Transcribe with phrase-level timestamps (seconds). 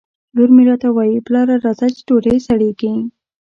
[0.35, 1.17] لور مې راته وایي!
[1.27, 2.91] پلاره راځه چې ډوډۍ سړېږي